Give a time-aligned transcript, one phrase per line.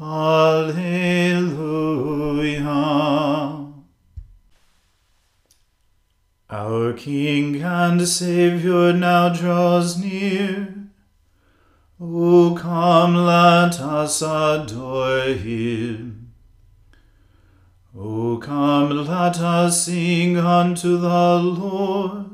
[0.00, 1.54] Alleluia.
[6.50, 10.74] Our King and Saviour now draws near.
[12.00, 16.32] O come, let us adore him.
[17.96, 22.33] O come, let us sing unto the Lord.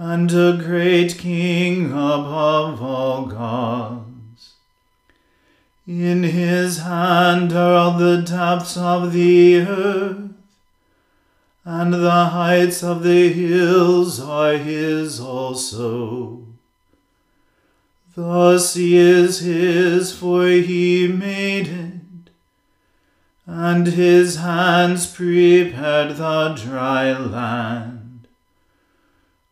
[0.00, 4.54] and a great King above all gods.
[5.86, 10.30] In his hand are all the depths of the earth
[11.66, 16.46] and the heights of the hills are his also.
[18.14, 22.30] The sea is his, for he made it,
[23.44, 27.99] and his hands prepared the dry land.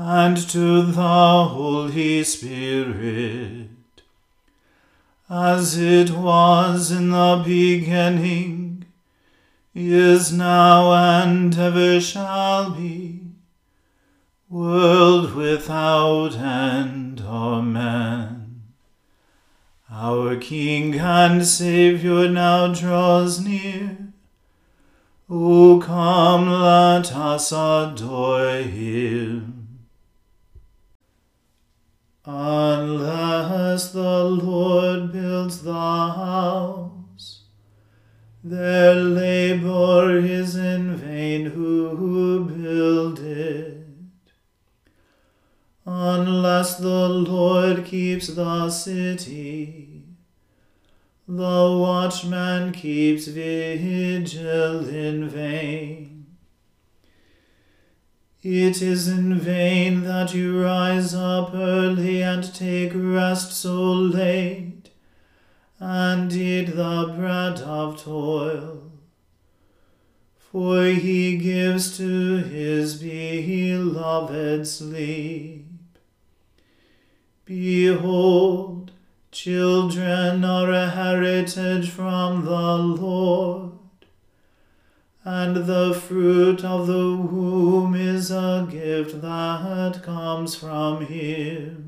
[0.00, 3.68] and to the Holy Spirit,
[5.28, 8.84] as it was in the beginning
[9.74, 13.22] is now and ever shall be,
[14.48, 17.20] world without end.
[17.20, 18.62] Amen.
[19.90, 23.98] Our King and Saviour now draws near.
[25.28, 29.27] O come, let us adore him.
[38.50, 43.86] Their labor is in vain who build it.
[45.84, 50.02] Unless the Lord keeps the city,
[51.26, 56.26] the watchman keeps vigil in vain.
[58.42, 64.67] It is in vain that you rise up early and take rest so late
[65.80, 68.90] and eat the bread of toil.
[70.36, 75.66] For he gives to his beloved sleep.
[77.44, 78.90] Behold,
[79.30, 83.72] children are a heritage from the Lord,
[85.24, 91.87] and the fruit of the womb is a gift that comes from him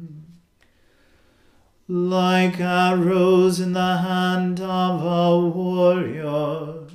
[1.91, 6.87] like arrows in the hand of a warrior.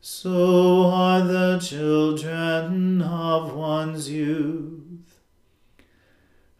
[0.00, 5.20] So are the children of one's youth.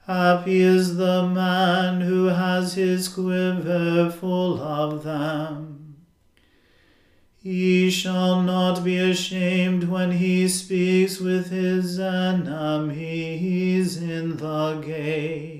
[0.06, 5.96] Happy is the man who has his quiver full of them.
[7.42, 15.59] He shall not be ashamed when he speaks with his enemies in the gate.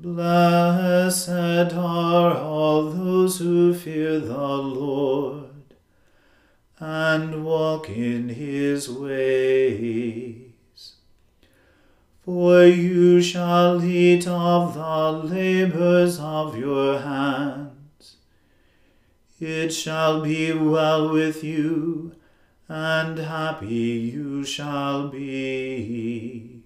[0.00, 5.74] Blessed are all those who fear the Lord
[6.78, 10.52] and walk in his ways.
[12.24, 18.18] For you shall eat of the labors of your hands.
[19.40, 22.12] It shall be well with you,
[22.68, 26.57] and happy you shall be.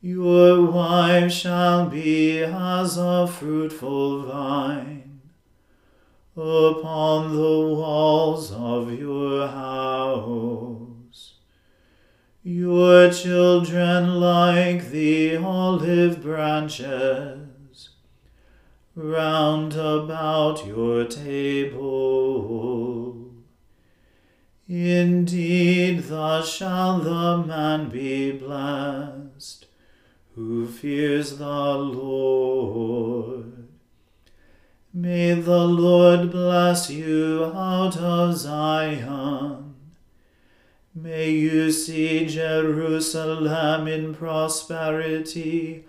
[0.00, 5.20] Your wife shall be as a fruitful vine
[6.36, 9.96] upon the walls of your house
[12.46, 17.88] your children like the olive branches
[18.94, 21.82] round about your table.
[24.68, 29.25] Indeed, thus shall the man be blessed
[30.36, 33.66] who fears the Lord.
[34.94, 39.66] May the Lord bless you out of Zion
[40.98, 45.84] May you see Jerusalem in prosperity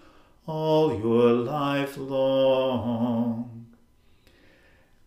[0.45, 3.67] all your life long.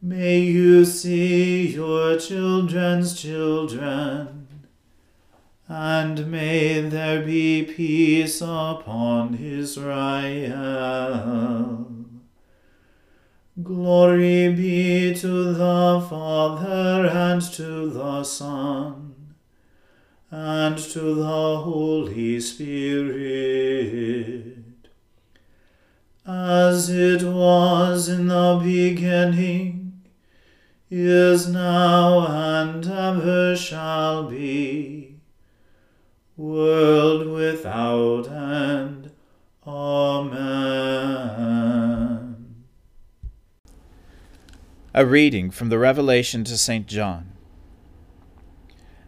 [0.00, 4.39] May you see your children's children,
[5.72, 10.66] and may there be peace upon Israel.
[13.62, 19.14] Glory be to the Father and to the Son
[20.32, 23.68] and to the Holy Spirit,
[26.26, 30.02] as it was in the beginning,
[30.90, 35.09] is now, and ever shall be,
[36.40, 39.12] world without end.
[39.66, 40.36] Amen.
[44.94, 46.86] A reading from the Revelation to St.
[46.86, 47.32] John.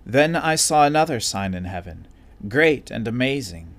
[0.05, 2.07] Then I saw another sign in heaven,
[2.49, 3.71] great and amazing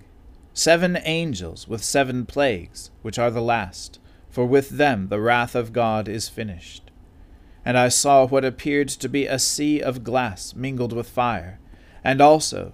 [0.56, 5.74] seven angels with seven plagues, which are the last, for with them the wrath of
[5.74, 6.92] God is finished.
[7.66, 11.60] And I saw what appeared to be a sea of glass mingled with fire,
[12.04, 12.74] and also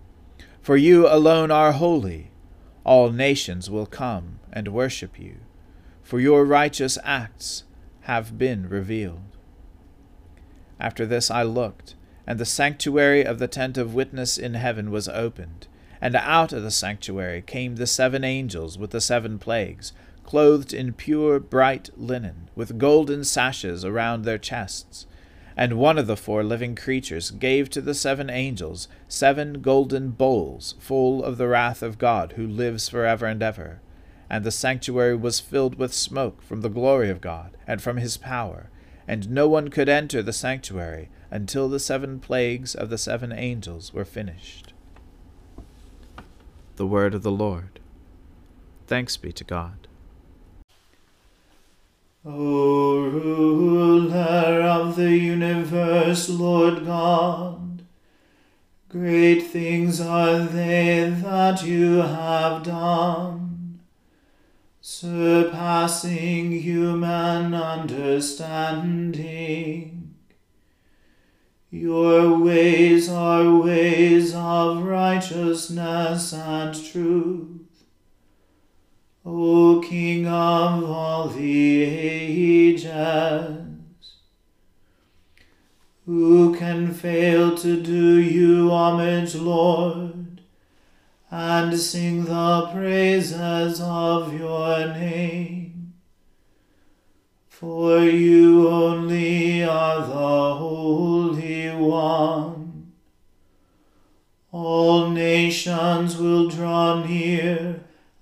[0.61, 2.31] For you alone are holy.
[2.83, 5.37] All nations will come and worship you,
[6.03, 7.63] for your righteous acts
[8.01, 9.37] have been revealed.
[10.79, 11.95] After this I looked
[12.27, 15.67] and the sanctuary of the tent of witness in heaven was opened.
[15.99, 19.93] And out of the sanctuary came the seven angels with the seven plagues,
[20.23, 25.05] clothed in pure bright linen, with golden sashes around their chests.
[25.57, 30.75] And one of the four living creatures gave to the seven angels seven golden bowls
[30.79, 33.81] full of the wrath of God, who lives for ever and ever.
[34.29, 38.17] And the sanctuary was filled with smoke from the glory of God and from his
[38.17, 38.69] power,
[39.07, 43.93] and no one could enter the sanctuary until the seven plagues of the seven angels
[43.93, 44.73] were finished.
[46.77, 47.79] The Word of the Lord.
[48.87, 49.87] Thanks be to God.
[52.23, 57.81] O ruler of the universe, Lord God,
[58.89, 63.79] great things are they that you have done,
[64.81, 70.13] surpassing human understanding.
[71.71, 77.60] Your ways are ways of righteousness and truth.
[79.23, 82.87] O King of all the ages,
[86.07, 90.41] who can fail to do you homage, Lord,
[91.29, 95.93] and sing the praises of your name?
[97.47, 102.93] For you only are the Holy One.
[104.51, 107.80] All nations will draw near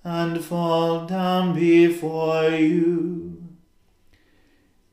[0.10, 3.44] and fall down before you.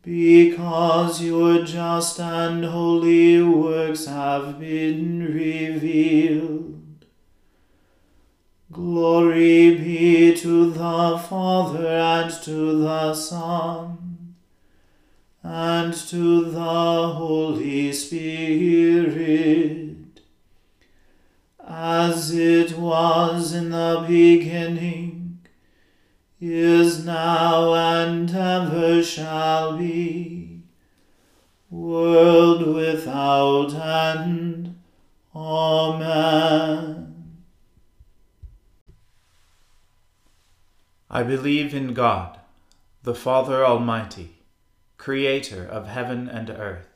[0.02, 7.06] Because your just and holy works have been revealed.
[8.70, 14.34] Glory be to the Father and to the Son
[15.42, 19.85] and to the Holy Spirit
[21.78, 25.38] as it was in the beginning,
[26.40, 30.62] is now, and ever shall be,
[31.68, 34.74] world without end.
[35.34, 37.42] Amen.
[41.10, 42.40] I believe in God,
[43.02, 44.38] the Father Almighty,
[44.96, 46.95] creator of heaven and earth.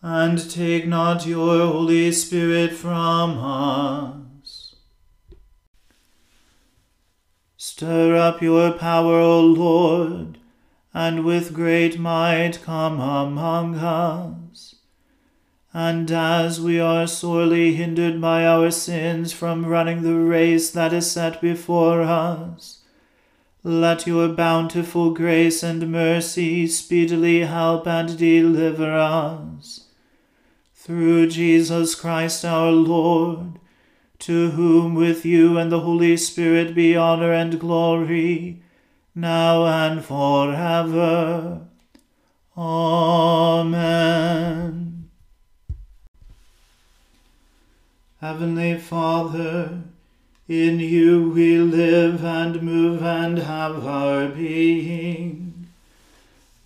[0.00, 4.76] and take not your Holy Spirit from us.
[7.56, 10.38] Stir up your power, O Lord,
[10.94, 14.76] and with great might come among us.
[15.74, 21.10] And as we are sorely hindered by our sins from running the race that is
[21.10, 22.82] set before us,
[23.64, 29.87] let your bountiful grace and mercy speedily help and deliver us
[30.88, 33.58] through Jesus Christ our Lord,
[34.20, 38.62] to whom with you and the Holy Spirit be honor and glory,
[39.14, 41.60] now and forever.
[42.56, 43.90] Amen.
[48.22, 49.82] Heavenly Father,
[50.48, 55.47] in you we live and move and have our being.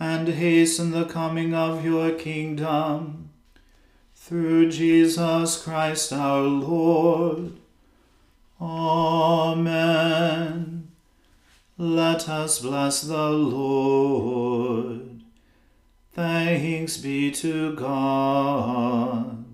[0.00, 3.30] and hasten the coming of your kingdom.
[4.14, 7.52] Through Jesus Christ our Lord.
[8.60, 9.98] Amen.
[11.76, 15.22] Let us bless the Lord.
[16.12, 19.44] Thanks be to God.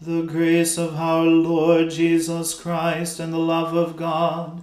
[0.00, 4.62] The grace of our Lord Jesus Christ and the love of God